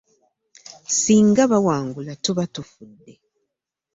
Ssinga 0.91 1.43
bawangula 1.51 2.11
tuba 2.23 2.43
tufudde. 2.53 3.13